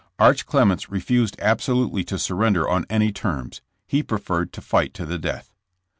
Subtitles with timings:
[0.17, 5.19] Arch Clements refused absolutely to surrender on any terms; he preferred to fight to the
[5.19, 5.53] death.